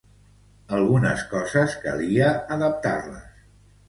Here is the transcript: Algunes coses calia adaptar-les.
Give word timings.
Algunes 0.77 1.19
coses 1.33 1.75
calia 1.83 2.31
adaptar-les. 2.57 3.29